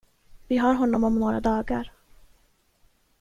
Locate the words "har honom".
0.57-1.03